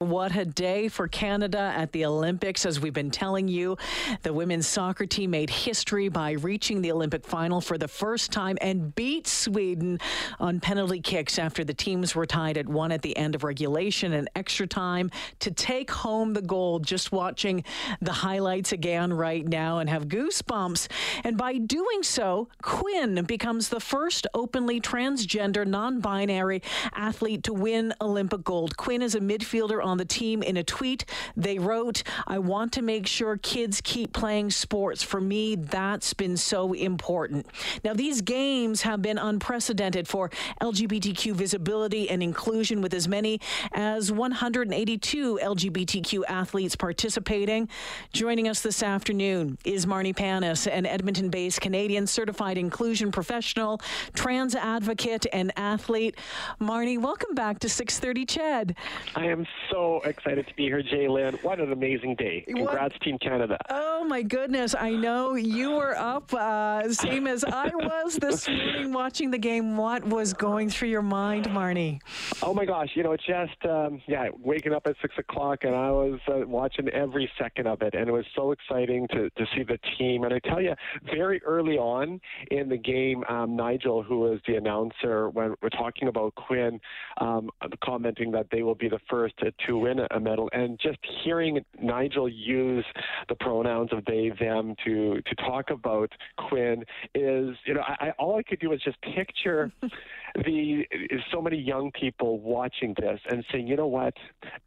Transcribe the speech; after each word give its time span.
What 0.00 0.36
a 0.36 0.44
day 0.44 0.86
for 0.86 1.08
Canada 1.08 1.72
at 1.74 1.90
the 1.90 2.04
Olympics. 2.04 2.64
As 2.64 2.78
we've 2.78 2.92
been 2.92 3.10
telling 3.10 3.48
you, 3.48 3.76
the 4.22 4.32
women's 4.32 4.68
soccer 4.68 5.06
team 5.06 5.32
made 5.32 5.50
history 5.50 6.08
by 6.08 6.34
reaching 6.34 6.82
the 6.82 6.92
Olympic 6.92 7.26
final 7.26 7.60
for 7.60 7.76
the 7.76 7.88
first 7.88 8.30
time 8.30 8.56
and 8.60 8.94
beat 8.94 9.26
Sweden 9.26 9.98
on 10.38 10.60
penalty 10.60 11.00
kicks 11.00 11.36
after 11.36 11.64
the 11.64 11.74
teams 11.74 12.14
were 12.14 12.26
tied 12.26 12.56
at 12.56 12.68
one 12.68 12.92
at 12.92 13.02
the 13.02 13.16
end 13.16 13.34
of 13.34 13.42
regulation 13.42 14.12
and 14.12 14.30
extra 14.36 14.68
time 14.68 15.10
to 15.40 15.50
take 15.50 15.90
home 15.90 16.32
the 16.32 16.42
gold. 16.42 16.86
Just 16.86 17.10
watching 17.10 17.64
the 18.00 18.12
highlights 18.12 18.70
again 18.70 19.12
right 19.12 19.48
now 19.48 19.80
and 19.80 19.90
have 19.90 20.06
goosebumps. 20.06 20.86
And 21.24 21.36
by 21.36 21.58
doing 21.58 22.04
so, 22.04 22.46
Quinn 22.62 23.24
becomes 23.24 23.68
the 23.68 23.80
first 23.80 24.28
openly 24.32 24.80
transgender, 24.80 25.66
non 25.66 25.98
binary 25.98 26.62
athlete 26.94 27.42
to 27.42 27.52
win 27.52 27.92
Olympic 28.00 28.44
gold. 28.44 28.76
Quinn 28.76 29.02
is 29.02 29.16
a 29.16 29.20
midfielder 29.20 29.87
on 29.88 29.98
the 29.98 30.04
team 30.04 30.42
in 30.42 30.56
a 30.56 30.62
tweet. 30.62 31.04
They 31.36 31.58
wrote, 31.58 32.02
I 32.26 32.38
want 32.38 32.72
to 32.74 32.82
make 32.82 33.06
sure 33.06 33.36
kids 33.38 33.80
keep 33.82 34.12
playing 34.12 34.50
sports. 34.50 35.02
For 35.02 35.20
me, 35.20 35.56
that's 35.56 36.14
been 36.14 36.36
so 36.36 36.72
important. 36.72 37.46
Now, 37.82 37.94
these 37.94 38.20
games 38.20 38.82
have 38.82 39.02
been 39.02 39.18
unprecedented 39.18 40.06
for 40.06 40.30
LGBTQ 40.60 41.32
visibility 41.34 42.10
and 42.10 42.22
inclusion, 42.22 42.80
with 42.82 42.94
as 42.94 43.08
many 43.08 43.40
as 43.72 44.12
182 44.12 45.40
LGBTQ 45.42 46.22
athletes 46.28 46.76
participating. 46.76 47.68
Joining 48.12 48.48
us 48.48 48.60
this 48.60 48.82
afternoon 48.82 49.58
is 49.64 49.86
Marni 49.86 50.14
Panas, 50.14 50.70
an 50.70 50.86
Edmonton 50.86 51.30
based 51.30 51.60
Canadian 51.60 52.06
certified 52.06 52.58
inclusion 52.58 53.10
professional, 53.10 53.80
trans 54.14 54.54
advocate, 54.54 55.26
and 55.32 55.52
athlete. 55.56 56.16
Marni, 56.60 56.98
welcome 56.98 57.34
back 57.34 57.58
to 57.60 57.68
630 57.68 58.26
CHED. 58.26 58.76
I 59.14 59.26
am 59.26 59.46
so 59.70 59.77
so 59.78 60.00
excited 60.04 60.46
to 60.46 60.54
be 60.54 60.64
here, 60.64 60.82
Jaylen. 60.82 61.42
What 61.42 61.60
an 61.60 61.72
amazing 61.72 62.16
day. 62.16 62.44
Congrats, 62.46 62.94
what? 62.94 63.02
Team 63.02 63.18
Canada. 63.18 63.58
Oh, 63.70 63.87
my 64.08 64.22
goodness. 64.22 64.74
I 64.74 64.90
know 64.92 65.34
you 65.34 65.72
were 65.72 65.96
up, 65.96 66.32
uh, 66.32 66.90
same 66.92 67.26
as 67.26 67.44
I 67.44 67.70
was 67.74 68.16
this 68.16 68.48
morning 68.48 68.92
watching 68.92 69.30
the 69.30 69.38
game. 69.38 69.76
What 69.76 70.02
was 70.02 70.32
going 70.32 70.70
through 70.70 70.88
your 70.88 71.02
mind, 71.02 71.46
Marni? 71.48 72.00
Oh, 72.42 72.54
my 72.54 72.64
gosh. 72.64 72.88
You 72.94 73.02
know, 73.02 73.12
it's 73.12 73.26
just, 73.26 73.64
um, 73.66 74.00
yeah, 74.08 74.28
waking 74.42 74.72
up 74.72 74.86
at 74.86 74.96
6 75.02 75.14
o'clock, 75.18 75.64
and 75.64 75.74
I 75.74 75.90
was 75.90 76.18
uh, 76.26 76.46
watching 76.46 76.88
every 76.88 77.30
second 77.38 77.66
of 77.66 77.82
it, 77.82 77.94
and 77.94 78.08
it 78.08 78.12
was 78.12 78.24
so 78.34 78.52
exciting 78.52 79.06
to, 79.08 79.28
to 79.28 79.46
see 79.54 79.62
the 79.62 79.78
team. 79.98 80.24
And 80.24 80.32
I 80.32 80.38
tell 80.38 80.62
you, 80.62 80.74
very 81.14 81.42
early 81.42 81.76
on 81.76 82.18
in 82.50 82.70
the 82.70 82.78
game, 82.78 83.24
um, 83.28 83.56
Nigel, 83.56 84.02
who 84.02 84.20
was 84.20 84.40
the 84.46 84.56
announcer, 84.56 85.28
when 85.28 85.54
we're 85.60 85.68
talking 85.68 86.08
about 86.08 86.34
Quinn, 86.34 86.80
um, 87.20 87.50
commenting 87.84 88.30
that 88.30 88.46
they 88.50 88.62
will 88.62 88.74
be 88.74 88.88
the 88.88 89.00
first 89.10 89.36
to 89.38 89.52
to 89.66 89.78
win 89.78 89.98
a 90.10 90.20
medal. 90.20 90.48
And 90.52 90.78
just 90.80 90.98
hearing 91.22 91.62
Nigel 91.80 92.28
use 92.28 92.84
the 93.28 93.34
pronouns 93.34 93.90
of 93.98 94.04
they, 94.06 94.32
them 94.40 94.74
to 94.84 95.20
to 95.20 95.34
talk 95.36 95.70
about 95.70 96.10
Quinn 96.48 96.84
is, 97.14 97.56
you 97.66 97.74
know, 97.74 97.82
I, 97.86 98.12
all 98.18 98.38
I 98.38 98.42
could 98.42 98.60
do 98.60 98.70
was 98.70 98.82
just 98.82 99.00
picture 99.02 99.72
the 100.44 100.86
so 101.32 101.40
many 101.40 101.56
young 101.56 101.90
people 101.92 102.40
watching 102.40 102.94
this 102.98 103.20
and 103.30 103.44
saying, 103.50 103.66
you 103.66 103.76
know 103.76 103.86
what, 103.86 104.14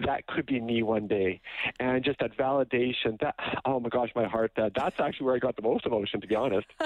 that 0.06 0.26
could 0.28 0.46
be 0.46 0.60
me 0.60 0.84
one 0.84 1.08
day, 1.08 1.40
and 1.80 2.04
just 2.04 2.20
that 2.20 2.38
validation. 2.38 3.20
That 3.20 3.36
oh 3.66 3.80
my 3.80 3.90
gosh, 3.90 4.10
my 4.16 4.28
heart. 4.28 4.52
That 4.56 4.74
that's 4.76 5.00
actually 5.00 5.26
where 5.26 5.36
I 5.36 5.40
got 5.40 5.56
the 5.56 5.62
most 5.62 5.86
emotion, 5.86 6.22
to 6.22 6.28
be 6.28 6.36
honest. 6.36 6.68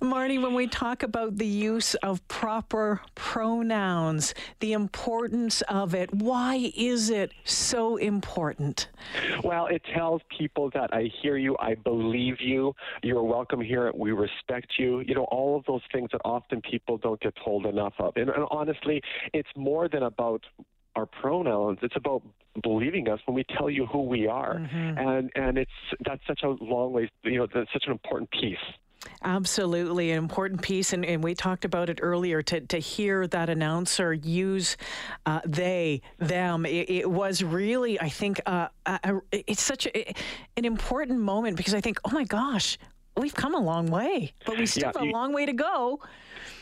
Marni, 0.00 0.40
when 0.40 0.54
we 0.54 0.66
talk 0.66 1.02
about 1.02 1.38
the 1.38 1.46
use 1.46 1.94
of 1.96 2.26
proper 2.28 3.00
pronouns, 3.14 4.34
the 4.60 4.72
importance 4.72 5.62
of 5.62 5.94
it, 5.94 6.12
why 6.12 6.72
is 6.76 7.10
it 7.10 7.32
so 7.44 7.96
important? 7.96 8.88
Well, 9.42 9.66
it 9.66 9.82
tells 9.94 10.22
people 10.36 10.70
that 10.74 10.92
I 10.92 11.10
hear 11.22 11.36
you, 11.36 11.56
I 11.60 11.74
believe 11.74 12.40
you, 12.40 12.74
you're 13.02 13.22
welcome 13.22 13.60
here, 13.60 13.90
we 13.94 14.12
respect 14.12 14.72
you. 14.78 15.00
You 15.00 15.14
know, 15.14 15.24
all 15.24 15.56
of 15.56 15.64
those 15.66 15.82
things 15.92 16.10
that 16.12 16.20
often 16.24 16.60
people 16.60 16.98
don't 16.98 17.20
get 17.20 17.34
told 17.44 17.66
enough 17.66 17.94
of. 17.98 18.16
And, 18.18 18.30
and 18.30 18.46
honestly, 18.50 19.00
it's 19.32 19.48
more 19.56 19.88
than 19.88 20.02
about 20.02 20.44
our 20.96 21.06
pronouns. 21.06 21.78
It's 21.82 21.96
about 21.96 22.22
believing 22.62 23.08
us 23.08 23.20
when 23.26 23.34
we 23.34 23.44
tell 23.56 23.70
you 23.70 23.86
who 23.86 24.02
we 24.02 24.26
are, 24.26 24.56
mm-hmm. 24.56 24.98
and 24.98 25.30
and 25.34 25.58
it's 25.58 25.70
that's 26.04 26.26
such 26.26 26.40
a 26.42 26.48
long 26.48 26.92
way. 26.92 27.10
You 27.22 27.38
know, 27.38 27.46
that's 27.52 27.72
such 27.72 27.84
an 27.86 27.92
important 27.92 28.30
piece. 28.30 28.56
Absolutely, 29.22 30.10
an 30.10 30.18
important 30.18 30.60
piece, 30.60 30.92
and, 30.92 31.04
and 31.04 31.22
we 31.22 31.34
talked 31.34 31.64
about 31.64 31.88
it 31.88 32.00
earlier. 32.02 32.42
To 32.42 32.60
to 32.60 32.78
hear 32.78 33.26
that 33.28 33.48
announcer 33.48 34.12
use 34.12 34.76
uh, 35.24 35.40
they 35.46 36.02
them, 36.18 36.66
it, 36.66 36.90
it, 36.90 37.10
was 37.10 37.42
really, 37.42 38.00
I 38.00 38.08
think, 38.08 38.40
uh, 38.46 38.68
it's 39.30 39.62
such 39.62 39.86
a, 39.86 40.14
an 40.56 40.64
important 40.64 41.20
moment 41.20 41.56
because 41.56 41.74
I 41.74 41.80
think, 41.80 42.00
oh 42.04 42.10
my 42.10 42.24
gosh, 42.24 42.76
we've 43.18 43.34
come 43.34 43.54
a 43.54 43.60
long 43.60 43.86
way, 43.86 44.32
but 44.46 44.58
we 44.58 44.66
still 44.66 44.82
yeah, 44.82 44.92
have 44.94 45.02
a 45.02 45.06
you, 45.06 45.12
long 45.12 45.32
way 45.32 45.46
to 45.46 45.52
go. 45.52 46.00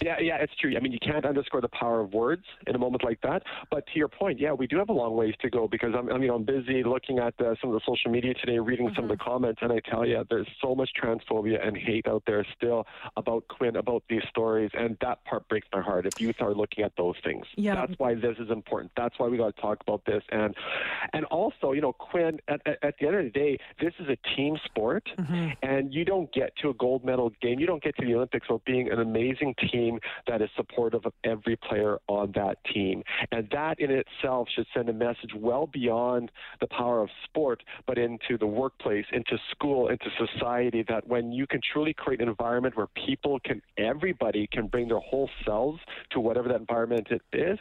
Yeah, 0.00 0.18
yeah, 0.20 0.36
it's 0.36 0.54
true. 0.60 0.74
I 0.76 0.80
mean, 0.80 0.92
you 0.92 0.98
can't 0.98 1.24
underscore 1.24 1.60
the 1.60 1.68
power 1.68 2.00
of 2.00 2.12
words 2.12 2.44
in 2.66 2.74
a 2.74 2.78
moment 2.78 3.02
like 3.04 3.20
that. 3.22 3.42
But 3.70 3.86
to 3.88 3.98
your 3.98 4.08
point, 4.08 4.38
yeah, 4.38 4.52
we 4.52 4.66
do 4.66 4.78
have 4.78 4.88
a 4.88 4.92
long 4.92 5.16
ways 5.16 5.34
to 5.40 5.50
go 5.50 5.68
because 5.68 5.94
I'm, 5.96 6.12
I 6.12 6.18
mean, 6.18 6.30
I'm 6.30 6.44
busy 6.44 6.82
looking 6.84 7.18
at 7.18 7.34
uh, 7.40 7.54
some 7.60 7.72
of 7.72 7.74
the 7.74 7.80
social 7.86 8.10
media 8.10 8.34
today, 8.34 8.58
reading 8.58 8.86
mm-hmm. 8.86 8.94
some 8.94 9.04
of 9.04 9.10
the 9.10 9.16
mm-hmm. 9.16 9.30
comments, 9.30 9.60
and 9.62 9.72
I 9.72 9.80
tell 9.88 10.06
you, 10.06 10.22
there's 10.28 10.48
so 10.62 10.74
much 10.74 10.90
transphobia 11.02 11.66
and 11.66 11.76
hate 11.76 12.06
out 12.08 12.24
there 12.26 12.44
still 12.56 12.86
about 13.16 13.48
Quinn, 13.48 13.76
about 13.76 14.02
these 14.08 14.22
stories, 14.28 14.70
and 14.74 14.96
that 15.00 15.24
part 15.24 15.48
breaks 15.48 15.68
my 15.72 15.80
heart. 15.80 16.06
If 16.06 16.20
youth 16.20 16.36
are 16.40 16.54
looking 16.54 16.84
at 16.84 16.92
those 16.96 17.16
things, 17.24 17.46
yeah. 17.56 17.74
that's 17.74 17.98
why 17.98 18.14
this 18.14 18.36
is 18.38 18.50
important. 18.50 18.92
That's 18.96 19.18
why 19.18 19.28
we 19.28 19.38
got 19.38 19.56
to 19.56 19.62
talk 19.62 19.80
about 19.80 20.04
this, 20.04 20.22
and 20.30 20.54
and 21.12 21.24
also, 21.26 21.72
you 21.72 21.80
know, 21.80 21.92
Quinn. 21.92 22.38
At, 22.48 22.60
at, 22.66 22.78
at 22.82 22.94
the 23.00 23.06
end 23.06 23.16
of 23.16 23.24
the 23.24 23.30
day, 23.30 23.58
this 23.80 23.92
is 23.98 24.08
a 24.08 24.16
team 24.36 24.56
sport, 24.64 25.08
mm-hmm. 25.18 25.50
and 25.62 25.92
you 25.92 26.04
don't 26.04 26.32
get 26.32 26.45
to 26.62 26.70
a 26.70 26.74
gold 26.74 27.04
medal 27.04 27.30
game, 27.40 27.58
you 27.58 27.66
don't 27.66 27.82
get 27.82 27.96
to 27.96 28.04
the 28.04 28.14
Olympics 28.14 28.48
without 28.48 28.64
being 28.64 28.90
an 28.90 29.00
amazing 29.00 29.54
team 29.72 29.86
team 29.86 29.98
that 30.26 30.42
is 30.42 30.48
supportive 30.56 31.04
of 31.04 31.12
every 31.24 31.56
player 31.56 31.98
on 32.08 32.32
that 32.34 32.58
team. 32.72 33.02
And 33.32 33.48
that 33.52 33.78
in 33.80 33.90
itself 33.90 34.48
should 34.54 34.66
send 34.74 34.88
a 34.88 34.92
message 34.92 35.30
well 35.36 35.66
beyond 35.66 36.30
the 36.60 36.66
power 36.66 37.02
of 37.02 37.08
sport, 37.24 37.62
but 37.86 37.98
into 37.98 38.38
the 38.38 38.46
workplace, 38.46 39.06
into 39.12 39.38
school, 39.50 39.88
into 39.88 40.06
society 40.18 40.84
that 40.88 41.06
when 41.06 41.32
you 41.32 41.46
can 41.46 41.60
truly 41.72 41.94
create 41.94 42.20
an 42.20 42.28
environment 42.28 42.76
where 42.76 42.88
people 43.06 43.38
can, 43.44 43.62
everybody 43.78 44.48
can 44.52 44.66
bring 44.66 44.88
their 44.88 45.00
whole 45.00 45.30
selves 45.44 45.80
to 46.10 46.20
whatever 46.20 46.48
that 46.48 46.60
environment 46.60 47.08
it 47.10 47.22
is, 47.32 47.58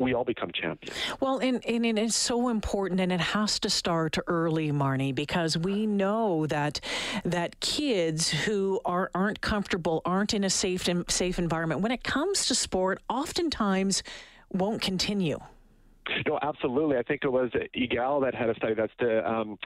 we 0.00 0.14
all 0.14 0.24
become 0.24 0.50
champions. 0.52 0.96
Well, 1.20 1.38
and, 1.38 1.64
and 1.66 1.84
it 1.86 1.98
is 1.98 2.16
so 2.16 2.48
important, 2.48 3.00
and 3.00 3.12
it 3.12 3.20
has 3.20 3.60
to 3.60 3.70
start 3.70 4.16
early, 4.26 4.72
Marni, 4.72 5.14
because 5.14 5.56
we 5.56 5.86
know 5.86 6.46
that 6.46 6.80
that 7.24 7.60
kids 7.60 8.30
who 8.30 8.80
are 8.84 9.10
aren't 9.14 9.40
comfortable, 9.40 10.00
aren't 10.04 10.34
in 10.34 10.42
a 10.42 10.50
safe 10.50 10.88
safe 11.08 11.38
environment, 11.38 11.82
when 11.82 11.92
it 11.92 12.02
comes 12.02 12.46
to 12.46 12.54
sport, 12.54 13.00
oftentimes 13.08 14.02
won't 14.52 14.80
continue. 14.80 15.38
No, 16.26 16.38
absolutely. 16.42 16.96
I 16.96 17.02
think 17.02 17.22
it 17.24 17.30
was 17.30 17.50
Egale 17.76 18.22
that 18.22 18.34
had 18.34 18.50
a 18.50 18.54
study 18.54 18.74
that's 18.74 18.92
the 18.98 19.28
um, 19.28 19.58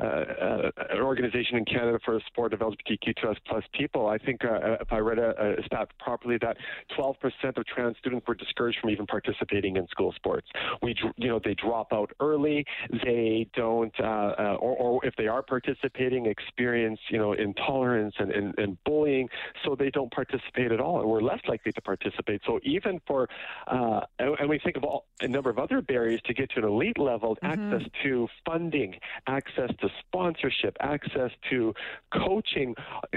uh, 0.00 0.04
uh, 0.04 0.70
an 0.90 1.00
organization 1.00 1.56
in 1.56 1.64
Canada 1.64 1.98
for 2.04 2.14
the 2.14 2.20
sport 2.26 2.52
of 2.52 2.60
LGBTQ 2.60 3.36
plus 3.46 3.64
people. 3.72 4.06
I 4.06 4.18
think 4.18 4.44
uh, 4.44 4.76
if 4.80 4.92
I 4.92 4.98
read 4.98 5.18
a, 5.18 5.58
a, 5.58 5.62
stat 5.64 5.88
properly, 5.98 6.38
that 6.40 6.56
12% 6.96 7.14
of 7.56 7.66
trans 7.66 7.96
students 7.98 8.26
were 8.26 8.34
discouraged 8.34 8.78
from 8.80 8.90
even 8.90 9.06
participating 9.06 9.76
in 9.76 9.86
school 9.88 10.12
sports. 10.12 10.46
We, 10.82 10.94
you 11.16 11.28
know, 11.28 11.40
they 11.44 11.54
drop 11.54 11.92
out 11.92 12.12
early. 12.20 12.64
They 13.04 13.48
don't, 13.54 13.92
uh, 14.00 14.04
uh, 14.04 14.56
or, 14.60 14.76
or, 14.76 15.06
if 15.06 15.14
they 15.16 15.26
are 15.26 15.42
participating, 15.42 16.26
experience, 16.26 17.00
you 17.10 17.18
know, 17.18 17.32
intolerance 17.32 18.14
and, 18.18 18.30
and, 18.30 18.58
and 18.58 18.78
bullying, 18.84 19.28
so 19.64 19.74
they 19.74 19.90
don't 19.90 20.12
participate 20.12 20.72
at 20.72 20.80
all, 20.80 21.00
and 21.00 21.08
we're 21.08 21.22
less 21.22 21.40
likely 21.48 21.72
to 21.72 21.80
participate. 21.80 22.40
So 22.46 22.60
even 22.62 23.00
for, 23.06 23.28
uh, 23.66 24.00
and, 24.18 24.36
and 24.40 24.48
we 24.48 24.60
think 24.62 24.76
of 24.76 24.84
all, 24.84 25.06
a 25.20 25.28
number 25.28 25.50
of 25.50 25.58
other 25.58 25.77
barriers 25.82 26.20
to 26.26 26.34
get 26.34 26.50
to 26.50 26.58
an 26.58 26.64
elite 26.64 26.98
level 26.98 27.36
mm-hmm. 27.36 27.72
access 27.74 27.88
to 28.02 28.28
funding, 28.44 28.94
access 29.26 29.70
to 29.80 29.88
sponsorship, 30.00 30.76
access 30.80 31.30
to 31.50 31.74
coaching. 32.12 32.74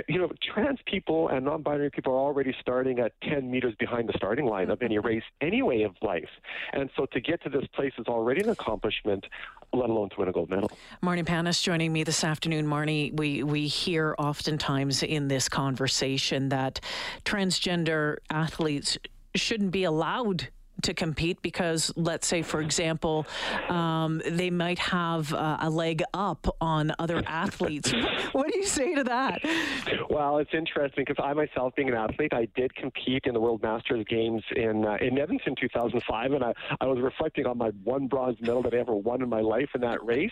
You 0.07 0.19
know, 0.19 0.31
trans 0.53 0.79
people 0.85 1.29
and 1.29 1.45
non 1.45 1.61
binary 1.61 1.91
people 1.91 2.13
are 2.13 2.19
already 2.19 2.55
starting 2.59 2.99
at 2.99 3.13
10 3.23 3.49
meters 3.49 3.73
behind 3.79 4.09
the 4.09 4.13
starting 4.15 4.45
line 4.45 4.63
mm-hmm. 4.63 4.71
of 4.71 4.81
any 4.81 4.99
race, 4.99 5.23
any 5.41 5.61
way 5.61 5.83
of 5.83 5.95
life. 6.01 6.29
And 6.73 6.89
so 6.95 7.05
to 7.07 7.21
get 7.21 7.41
to 7.43 7.49
this 7.49 7.65
place 7.73 7.93
is 7.97 8.07
already 8.07 8.41
an 8.41 8.49
accomplishment, 8.49 9.25
let 9.73 9.89
alone 9.89 10.09
to 10.09 10.15
win 10.19 10.27
a 10.27 10.31
gold 10.31 10.49
medal. 10.49 10.71
Marni 11.03 11.23
Panas 11.23 11.61
joining 11.61 11.93
me 11.93 12.03
this 12.03 12.23
afternoon. 12.23 12.65
Marni, 12.65 13.15
we, 13.17 13.43
we 13.43 13.67
hear 13.67 14.15
oftentimes 14.17 15.03
in 15.03 15.27
this 15.27 15.49
conversation 15.49 16.49
that 16.49 16.79
transgender 17.25 18.17
athletes 18.29 18.97
shouldn't 19.35 19.71
be 19.71 19.83
allowed 19.83 20.49
to 20.81 20.93
compete 20.93 21.41
because, 21.41 21.91
let's 21.95 22.27
say, 22.27 22.41
for 22.41 22.61
example, 22.61 23.25
um, 23.69 24.21
they 24.25 24.49
might 24.49 24.79
have 24.79 25.33
uh, 25.33 25.57
a 25.61 25.69
leg 25.69 26.03
up 26.13 26.47
on 26.59 26.91
other 26.99 27.21
athletes. 27.25 27.93
what 28.31 28.51
do 28.51 28.59
you 28.59 28.65
say 28.65 28.95
to 28.95 29.03
that? 29.03 29.41
Well, 30.09 30.37
it's 30.37 30.53
interesting 30.53 31.05
because 31.07 31.23
I 31.23 31.33
myself, 31.33 31.75
being 31.75 31.89
an 31.89 31.95
athlete, 31.95 32.33
I 32.33 32.47
did 32.55 32.73
compete 32.75 33.23
in 33.25 33.33
the 33.33 33.39
World 33.39 33.61
Masters 33.61 34.05
Games 34.09 34.43
in 34.55 34.85
uh, 34.85 34.97
in 35.01 35.17
Edmonton 35.17 35.55
2005, 35.59 36.31
and 36.33 36.43
I, 36.43 36.53
I 36.79 36.85
was 36.85 36.99
reflecting 36.99 37.45
on 37.45 37.57
my 37.57 37.69
one 37.83 38.07
bronze 38.07 38.37
medal 38.41 38.61
that 38.63 38.73
I 38.73 38.77
ever 38.77 38.95
won 38.95 39.21
in 39.21 39.29
my 39.29 39.41
life 39.41 39.69
in 39.75 39.81
that 39.81 40.03
race, 40.03 40.31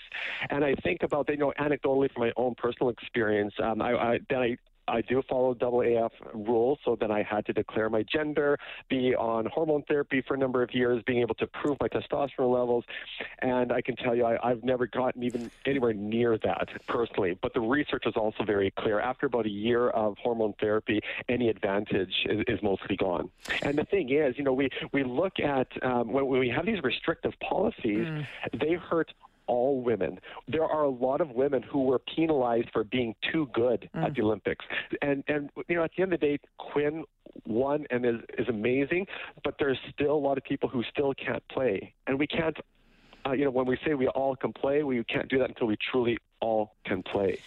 and 0.49 0.63
I 0.63 0.75
think 0.83 1.03
about 1.03 1.29
you 1.29 1.37
know 1.37 1.53
anecdotally 1.59 2.11
from 2.11 2.23
my 2.23 2.31
own 2.37 2.55
personal 2.55 2.89
experience. 2.89 3.53
Um, 3.61 3.81
I, 3.81 3.93
I 3.93 4.19
then 4.29 4.39
I 4.39 4.57
I 4.89 5.01
do 5.01 5.21
follow 5.29 5.53
AAF 5.53 6.11
rules, 6.33 6.79
so 6.83 6.97
then 6.99 7.11
I 7.11 7.23
had 7.23 7.45
to 7.47 7.53
declare 7.53 7.89
my 7.89 8.03
gender, 8.03 8.57
be 8.89 9.15
on 9.15 9.45
hormone 9.45 9.83
therapy 9.83 10.23
for 10.27 10.33
a 10.33 10.37
number 10.37 10.63
of 10.63 10.73
years, 10.73 11.01
being 11.05 11.19
able 11.19 11.35
to 11.35 11.47
prove 11.47 11.77
my 11.79 11.87
testosterone 11.87 12.53
levels, 12.53 12.83
and 13.39 13.71
I 13.71 13.81
can 13.81 13.95
tell 13.95 14.15
you 14.15 14.25
I, 14.25 14.49
have 14.49 14.63
never 14.63 14.87
gotten 14.87 15.23
even 15.23 15.51
anywhere 15.65 15.93
near 15.93 16.37
that 16.39 16.69
personally. 16.87 17.37
But 17.41 17.53
the 17.53 17.61
research 17.61 18.03
is 18.05 18.15
also 18.15 18.43
very 18.43 18.71
clear. 18.71 18.99
After 18.99 19.27
about 19.27 19.45
a 19.45 19.49
year 19.49 19.89
of 19.89 20.17
hormone 20.17 20.53
therapy, 20.59 21.01
any 21.27 21.49
advantage 21.49 22.13
is, 22.25 22.43
is 22.47 22.61
mostly 22.61 22.95
gone. 22.95 23.29
And 23.61 23.77
the 23.77 23.85
thing 23.85 24.09
is, 24.09 24.37
you 24.37 24.43
know, 24.43 24.53
we 24.53 24.69
we 24.91 25.03
look 25.03 25.39
at 25.39 25.67
um, 25.83 26.11
when, 26.11 26.25
when 26.25 26.39
we 26.39 26.49
have 26.49 26.65
these 26.65 26.81
restrictive 26.83 27.33
policies, 27.39 28.05
mm. 28.05 28.25
they 28.53 28.73
hurt 28.73 29.13
all 29.49 29.81
women. 29.81 30.19
There 30.47 30.63
are 30.63 30.83
a 30.83 30.89
lot 30.89 31.19
of 31.19 31.31
women 31.31 31.61
who 31.63 31.83
were 31.83 31.99
penalized 31.99 32.69
for 32.71 32.83
being 32.83 33.15
too 33.33 33.49
good 33.53 33.89
mm. 33.93 34.03
at 34.03 34.15
the 34.15 34.21
Olympics. 34.21 34.63
And 35.01 35.23
and 35.27 35.49
you 35.67 35.75
know, 35.75 35.83
at 35.83 35.91
the 35.97 36.03
end 36.03 36.13
of 36.13 36.19
the 36.19 36.25
day, 36.25 36.39
Quinn 36.57 37.03
won 37.45 37.85
and 37.89 38.05
is 38.05 38.21
is 38.37 38.47
amazing, 38.47 39.07
but 39.43 39.55
there's 39.59 39.79
still 39.93 40.13
a 40.13 40.23
lot 40.27 40.37
of 40.37 40.43
people 40.43 40.69
who 40.69 40.83
still 40.83 41.13
can't 41.13 41.43
play. 41.49 41.93
And 42.07 42.17
we 42.17 42.27
can't 42.27 42.55
uh, 43.25 43.33
you 43.33 43.45
know, 43.45 43.51
when 43.51 43.65
we 43.65 43.77
say 43.85 43.93
we 43.93 44.07
all 44.07 44.35
can 44.35 44.53
play, 44.53 44.83
we 44.83 45.03
can't 45.03 45.29
do 45.29 45.39
that 45.39 45.49
until 45.49 45.67
we 45.67 45.77
truly 45.91 46.17
all 46.41 46.75
can 46.85 47.03
play. 47.03 47.37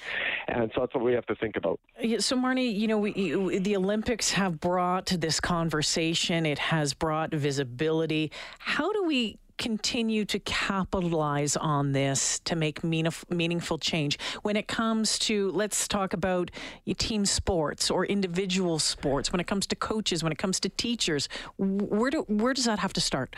And 0.48 0.70
so 0.74 0.82
that's 0.82 0.94
what 0.94 1.02
we 1.02 1.14
have 1.14 1.26
to 1.26 1.34
think 1.34 1.56
about. 1.56 1.80
So, 2.18 2.36
Marni, 2.36 2.76
you 2.76 2.86
know, 2.86 2.98
we, 2.98 3.58
the 3.58 3.76
Olympics 3.76 4.32
have 4.32 4.60
brought 4.60 5.06
this 5.06 5.40
conversation, 5.40 6.44
it 6.44 6.58
has 6.58 6.92
brought 6.94 7.32
visibility. 7.32 8.30
How 8.58 8.92
do 8.92 9.04
we 9.04 9.38
continue 9.62 10.24
to 10.24 10.40
capitalize 10.40 11.56
on 11.56 11.92
this 11.92 12.40
to 12.40 12.56
make 12.56 12.82
meaningful 12.82 13.78
change 13.78 14.18
when 14.42 14.56
it 14.56 14.66
comes 14.66 15.20
to 15.20 15.52
let's 15.52 15.86
talk 15.86 16.12
about 16.12 16.50
team 16.98 17.24
sports 17.24 17.88
or 17.88 18.04
individual 18.04 18.80
sports 18.80 19.30
when 19.30 19.40
it 19.40 19.46
comes 19.46 19.64
to 19.64 19.76
coaches 19.76 20.24
when 20.24 20.32
it 20.32 20.38
comes 20.38 20.58
to 20.58 20.68
teachers 20.68 21.28
where 21.58 22.10
do 22.10 22.22
where 22.22 22.52
does 22.52 22.64
that 22.64 22.80
have 22.80 22.92
to 22.92 23.00
start 23.00 23.36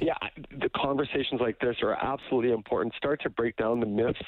yeah, 0.00 0.14
the 0.58 0.68
conversations 0.74 1.40
like 1.40 1.58
this 1.58 1.76
are 1.82 1.92
absolutely 1.92 2.52
important. 2.52 2.94
Start 2.94 3.20
to 3.22 3.30
break 3.30 3.56
down 3.56 3.80
the 3.80 3.86
myths 3.86 4.18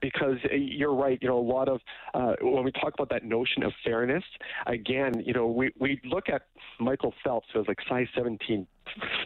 because 0.00 0.36
uh, 0.44 0.54
you're 0.54 0.94
right. 0.94 1.18
You 1.22 1.28
know, 1.28 1.38
a 1.38 1.40
lot 1.40 1.68
of 1.68 1.80
uh, 2.14 2.34
when 2.42 2.64
we 2.64 2.72
talk 2.72 2.94
about 2.94 3.08
that 3.10 3.24
notion 3.24 3.62
of 3.62 3.72
fairness, 3.84 4.24
again, 4.66 5.22
you 5.24 5.32
know, 5.32 5.46
we, 5.46 5.70
we 5.78 6.00
look 6.04 6.28
at 6.28 6.42
Michael 6.78 7.14
Phelps, 7.24 7.48
who 7.52 7.60
has 7.60 7.68
like 7.68 7.78
size 7.88 8.06
17 8.14 8.66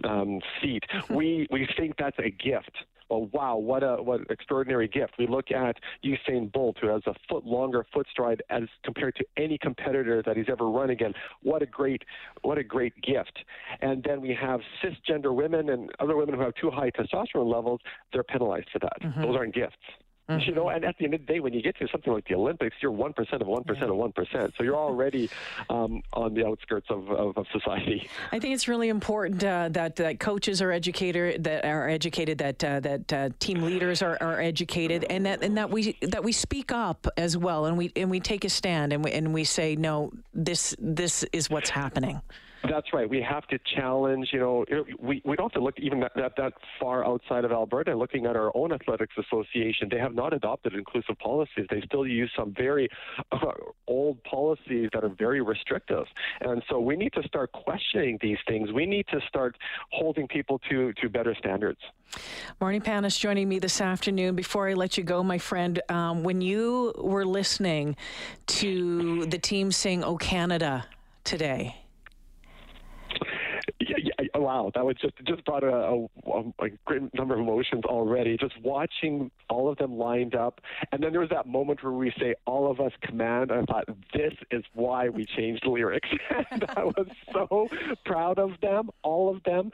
um, 0.04 0.40
feet. 0.60 0.84
we 1.10 1.46
we 1.50 1.68
think 1.76 1.96
that's 1.98 2.18
a 2.18 2.30
gift 2.30 2.76
well, 3.12 3.28
wow, 3.32 3.56
what 3.56 3.82
a 3.82 3.96
what 4.02 4.22
extraordinary 4.30 4.88
gift. 4.88 5.14
We 5.18 5.26
look 5.26 5.50
at 5.50 5.76
Usain 6.02 6.50
Bolt, 6.50 6.78
who 6.80 6.88
has 6.88 7.02
a 7.06 7.12
foot 7.28 7.44
longer 7.44 7.84
foot 7.92 8.06
stride 8.10 8.42
as 8.48 8.62
compared 8.84 9.16
to 9.16 9.24
any 9.36 9.58
competitor 9.58 10.22
that 10.24 10.36
he's 10.36 10.46
ever 10.48 10.70
run 10.70 10.88
against. 10.88 11.18
What 11.42 11.60
a 11.60 11.66
great 11.66 12.02
what 12.40 12.56
a 12.56 12.64
great 12.64 12.94
gift. 13.02 13.38
And 13.82 14.02
then 14.02 14.22
we 14.22 14.34
have 14.40 14.60
cisgender 14.82 15.34
women 15.34 15.68
and 15.68 15.90
other 16.00 16.16
women 16.16 16.36
who 16.36 16.40
have 16.40 16.54
too 16.54 16.70
high 16.70 16.90
testosterone 16.90 17.52
levels. 17.52 17.80
They're 18.14 18.24
penalized 18.24 18.68
for 18.72 18.78
that. 18.78 19.02
Mm-hmm. 19.02 19.22
Those 19.22 19.36
aren't 19.36 19.54
gifts. 19.54 19.76
Mm-hmm. 20.28 20.48
You 20.48 20.54
know, 20.54 20.68
and 20.68 20.84
at 20.84 20.96
the 20.98 21.04
end 21.04 21.14
of 21.14 21.20
the 21.20 21.26
day, 21.26 21.40
when 21.40 21.52
you 21.52 21.60
get 21.60 21.76
to 21.78 21.88
something 21.88 22.12
like 22.12 22.26
the 22.28 22.34
Olympics, 22.36 22.76
you're 22.80 22.92
one 22.92 23.12
percent 23.12 23.42
of 23.42 23.48
one 23.48 23.64
percent 23.64 23.90
of 23.90 23.96
one 23.96 24.12
percent. 24.12 24.52
So 24.56 24.62
you're 24.62 24.76
already 24.76 25.28
um, 25.68 26.00
on 26.12 26.32
the 26.34 26.46
outskirts 26.46 26.86
of, 26.90 27.10
of, 27.10 27.36
of, 27.36 27.46
society. 27.52 28.08
I 28.30 28.38
think 28.38 28.54
it's 28.54 28.68
really 28.68 28.88
important 28.88 29.42
uh, 29.42 29.68
that 29.72 29.96
that 29.96 30.20
coaches 30.20 30.62
are 30.62 30.70
educated, 30.70 31.42
that 31.42 31.64
are 31.64 31.88
educated, 31.88 32.38
that 32.38 32.62
uh, 32.62 32.78
that 32.80 33.12
uh, 33.12 33.28
team 33.40 33.62
leaders 33.62 34.00
are, 34.00 34.16
are 34.20 34.40
educated, 34.40 35.04
and 35.10 35.26
that 35.26 35.42
and 35.42 35.56
that 35.56 35.70
we 35.70 35.98
that 36.02 36.22
we 36.22 36.30
speak 36.30 36.70
up 36.70 37.08
as 37.16 37.36
well, 37.36 37.64
and 37.64 37.76
we 37.76 37.90
and 37.96 38.08
we 38.08 38.20
take 38.20 38.44
a 38.44 38.48
stand, 38.48 38.92
and 38.92 39.02
we 39.02 39.10
and 39.10 39.34
we 39.34 39.42
say 39.42 39.74
no, 39.74 40.12
this 40.32 40.76
this 40.78 41.24
is 41.32 41.50
what's 41.50 41.70
happening. 41.70 42.20
That's 42.68 42.92
right. 42.92 43.08
We 43.08 43.20
have 43.22 43.46
to 43.48 43.58
challenge. 43.76 44.28
You 44.32 44.40
know, 44.40 44.64
we 45.00 45.20
we 45.24 45.36
don't 45.36 45.52
have 45.52 45.52
to 45.52 45.60
look 45.60 45.78
even 45.78 46.00
that, 46.00 46.12
that, 46.14 46.32
that 46.36 46.52
far 46.78 47.04
outside 47.04 47.44
of 47.44 47.52
Alberta. 47.52 47.94
Looking 47.94 48.26
at 48.26 48.36
our 48.36 48.56
own 48.56 48.72
athletics 48.72 49.14
association, 49.18 49.88
they 49.90 49.98
have 49.98 50.14
not 50.14 50.32
adopted 50.32 50.74
inclusive 50.74 51.18
policies. 51.18 51.66
They 51.70 51.82
still 51.84 52.06
use 52.06 52.30
some 52.36 52.54
very 52.56 52.88
uh, 53.32 53.38
old 53.88 54.22
policies 54.24 54.90
that 54.92 55.02
are 55.02 55.08
very 55.08 55.40
restrictive. 55.40 56.04
And 56.40 56.62
so 56.68 56.78
we 56.78 56.96
need 56.96 57.12
to 57.14 57.22
start 57.24 57.50
questioning 57.52 58.18
these 58.20 58.38
things. 58.46 58.70
We 58.72 58.86
need 58.86 59.06
to 59.08 59.20
start 59.28 59.56
holding 59.90 60.28
people 60.28 60.60
to 60.70 60.92
to 60.94 61.08
better 61.08 61.34
standards. 61.34 61.80
Marni 62.60 62.82
Panas 62.82 63.18
joining 63.18 63.48
me 63.48 63.58
this 63.58 63.80
afternoon. 63.80 64.36
Before 64.36 64.68
I 64.68 64.74
let 64.74 64.96
you 64.96 65.02
go, 65.04 65.22
my 65.22 65.38
friend, 65.38 65.80
um, 65.88 66.22
when 66.22 66.40
you 66.40 66.92
were 66.98 67.24
listening 67.24 67.96
to 68.46 69.26
the 69.26 69.38
team 69.38 69.72
sing 69.72 70.04
"Oh 70.04 70.16
Canada" 70.16 70.86
today 71.24 71.81
wow, 74.34 74.70
that 74.74 74.84
was 74.84 74.96
just 74.96 75.14
just 75.26 75.44
brought 75.44 75.64
a, 75.64 75.68
a, 75.68 76.64
a, 76.64 76.68
great 76.84 77.02
number 77.14 77.34
of 77.34 77.40
emotions 77.40 77.84
already. 77.84 78.36
Just 78.36 78.54
watching 78.62 79.30
all 79.48 79.68
of 79.70 79.78
them 79.78 79.96
lined 79.96 80.34
up, 80.34 80.60
and 80.90 81.02
then 81.02 81.12
there 81.12 81.20
was 81.20 81.30
that 81.30 81.46
moment 81.46 81.82
where 81.82 81.92
we 81.92 82.12
say, 82.18 82.34
"All 82.46 82.70
of 82.70 82.80
us 82.80 82.92
command." 83.02 83.52
I 83.52 83.62
thought, 83.62 83.84
this 84.14 84.32
is 84.50 84.64
why 84.74 85.08
we 85.08 85.24
changed 85.24 85.66
lyrics, 85.66 86.08
and 86.50 86.64
I 86.76 86.84
was 86.84 87.06
so 87.32 87.68
proud 88.04 88.38
of 88.38 88.52
them, 88.60 88.90
all 89.02 89.34
of 89.34 89.42
them, 89.44 89.70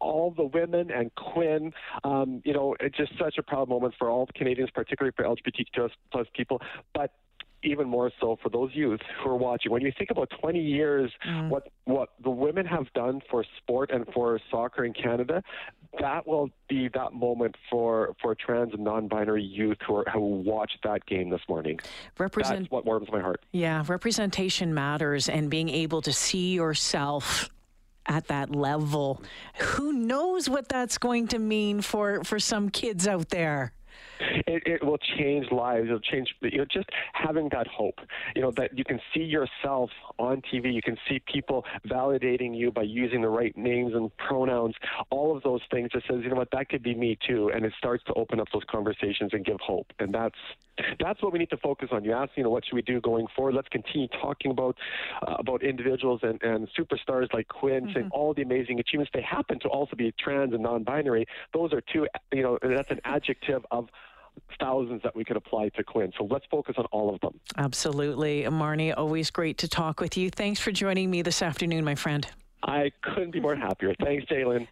all 0.00 0.30
the 0.30 0.44
women 0.44 0.90
and 0.90 1.14
Quinn. 1.14 1.72
Um, 2.04 2.42
you 2.44 2.52
know, 2.52 2.76
it's 2.80 2.96
just 2.96 3.12
such 3.18 3.38
a 3.38 3.42
proud 3.42 3.68
moment 3.68 3.94
for 3.98 4.10
all 4.10 4.28
Canadians, 4.34 4.70
particularly 4.70 5.12
for 5.16 5.24
LGBTQ 5.24 5.90
plus 6.10 6.26
people. 6.34 6.60
But 6.94 7.12
even 7.62 7.88
more 7.88 8.10
so 8.20 8.38
for 8.42 8.48
those 8.48 8.70
youth 8.74 9.00
who 9.22 9.30
are 9.30 9.36
watching. 9.36 9.70
When 9.72 9.82
you 9.82 9.92
think 9.96 10.10
about 10.10 10.30
20 10.40 10.60
years, 10.60 11.10
mm. 11.26 11.48
what 11.48 11.68
what 11.84 12.10
the 12.22 12.30
women 12.30 12.66
have 12.66 12.92
done 12.92 13.20
for 13.30 13.44
sport 13.58 13.90
and 13.90 14.06
for 14.14 14.40
soccer 14.50 14.84
in 14.84 14.92
Canada, 14.92 15.42
that 16.00 16.26
will 16.26 16.50
be 16.68 16.88
that 16.94 17.12
moment 17.12 17.56
for 17.70 18.14
for 18.20 18.34
trans 18.34 18.72
and 18.72 18.84
non-binary 18.84 19.42
youth 19.42 19.78
who 19.86 19.96
are, 19.96 20.04
who 20.12 20.20
watched 20.20 20.78
that 20.84 21.04
game 21.06 21.30
this 21.30 21.42
morning. 21.48 21.78
Represent- 22.18 22.60
That's 22.60 22.70
what 22.70 22.84
warms 22.84 23.08
my 23.10 23.20
heart. 23.20 23.44
Yeah, 23.52 23.84
representation 23.86 24.74
matters, 24.74 25.28
and 25.28 25.50
being 25.50 25.68
able 25.68 26.02
to 26.02 26.12
see 26.12 26.54
yourself 26.54 27.50
at 28.06 28.26
that 28.28 28.54
level. 28.54 29.22
Who 29.60 29.92
knows 29.92 30.48
what 30.48 30.68
that's 30.68 30.98
going 30.98 31.28
to 31.28 31.38
mean 31.38 31.82
for 31.82 32.24
for 32.24 32.38
some 32.38 32.70
kids 32.70 33.06
out 33.06 33.28
there? 33.28 33.72
It, 34.46 34.62
it 34.66 34.84
will 34.84 34.98
change 34.98 35.50
lives. 35.50 35.86
It'll 35.86 36.00
change, 36.00 36.34
you 36.40 36.58
know, 36.58 36.64
just 36.64 36.88
having 37.12 37.48
that 37.50 37.66
hope, 37.66 38.00
you 38.34 38.42
know, 38.42 38.50
that 38.52 38.76
you 38.76 38.84
can 38.84 39.00
see 39.14 39.22
yourself 39.22 39.90
on 40.18 40.42
TV. 40.42 40.72
You 40.72 40.82
can 40.82 40.96
see 41.08 41.20
people 41.32 41.64
validating 41.86 42.56
you 42.56 42.70
by 42.70 42.82
using 42.82 43.22
the 43.22 43.28
right 43.28 43.56
names 43.56 43.94
and 43.94 44.14
pronouns. 44.16 44.74
All 45.10 45.36
of 45.36 45.42
those 45.42 45.60
things 45.70 45.90
just 45.92 46.06
says, 46.06 46.20
you 46.22 46.30
know 46.30 46.36
what, 46.36 46.50
that 46.52 46.68
could 46.68 46.82
be 46.82 46.94
me 46.94 47.18
too. 47.26 47.50
And 47.54 47.64
it 47.64 47.72
starts 47.78 48.04
to 48.04 48.14
open 48.14 48.40
up 48.40 48.48
those 48.52 48.64
conversations 48.70 49.30
and 49.32 49.44
give 49.44 49.58
hope. 49.60 49.92
And 49.98 50.14
that's 50.14 50.38
that's 50.98 51.22
what 51.22 51.32
we 51.32 51.38
need 51.38 51.50
to 51.50 51.56
focus 51.58 51.90
on. 51.92 52.04
You 52.04 52.12
ask, 52.12 52.30
you 52.36 52.42
know, 52.42 52.50
what 52.50 52.64
should 52.64 52.74
we 52.74 52.82
do 52.82 53.00
going 53.00 53.26
forward? 53.36 53.54
Let's 53.54 53.68
continue 53.68 54.08
talking 54.08 54.50
about 54.50 54.76
uh, 55.26 55.36
about 55.38 55.62
individuals 55.62 56.20
and, 56.22 56.42
and 56.42 56.68
superstars 56.78 57.32
like 57.32 57.48
Quinn, 57.48 57.84
mm-hmm. 57.84 57.92
saying 57.92 58.10
all 58.12 58.32
the 58.34 58.42
amazing 58.42 58.80
achievements. 58.80 59.10
They 59.12 59.22
happen 59.22 59.58
to 59.60 59.68
also 59.68 59.96
be 59.96 60.12
trans 60.18 60.52
and 60.54 60.62
non-binary. 60.62 61.26
Those 61.52 61.72
are 61.72 61.82
two, 61.92 62.06
you 62.32 62.42
know, 62.42 62.58
that's 62.62 62.90
an 62.90 63.00
adjective 63.04 63.64
of 63.70 63.88
thousands 64.60 65.02
that 65.02 65.14
we 65.14 65.24
could 65.24 65.36
apply 65.36 65.70
to 65.70 65.84
Quinn. 65.84 66.12
So 66.16 66.24
let's 66.30 66.44
focus 66.50 66.76
on 66.78 66.86
all 66.86 67.12
of 67.14 67.20
them. 67.20 67.40
Absolutely. 67.56 68.42
Marni, 68.44 68.94
always 68.96 69.30
great 69.30 69.58
to 69.58 69.68
talk 69.68 70.00
with 70.00 70.16
you. 70.16 70.30
Thanks 70.30 70.60
for 70.60 70.70
joining 70.70 71.10
me 71.10 71.22
this 71.22 71.42
afternoon, 71.42 71.84
my 71.84 71.94
friend. 71.94 72.26
I 72.62 72.92
couldn't 73.02 73.32
be 73.32 73.40
more 73.40 73.56
happier. 73.56 73.94
Thanks, 74.00 74.24
Jaylen. 74.26 74.68